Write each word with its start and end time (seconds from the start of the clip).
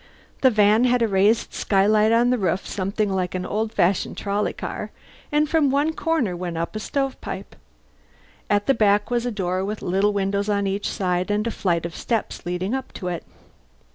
The 0.41 0.49
van 0.49 0.85
had 0.85 1.03
a 1.03 1.07
raised 1.07 1.53
skylight 1.53 2.11
on 2.11 2.31
the 2.31 2.39
roof, 2.39 2.65
something 2.65 3.07
like 3.13 3.35
an 3.35 3.45
old 3.45 3.71
fashioned 3.71 4.17
trolley 4.17 4.51
car; 4.51 4.89
and 5.31 5.47
from 5.47 5.69
one 5.69 5.93
corner 5.93 6.35
went 6.35 6.57
up 6.57 6.75
a 6.75 6.79
stove 6.79 7.21
pipe. 7.21 7.55
At 8.49 8.65
the 8.65 8.73
back 8.73 9.11
was 9.11 9.27
a 9.27 9.31
door 9.31 9.63
with 9.63 9.83
little 9.83 10.11
windows 10.11 10.49
on 10.49 10.65
each 10.65 10.89
side 10.89 11.29
and 11.29 11.45
a 11.45 11.51
flight 11.51 11.85
of 11.85 11.95
steps 11.95 12.47
leading 12.47 12.73
up 12.73 12.91
to 12.93 13.09
it. 13.09 13.23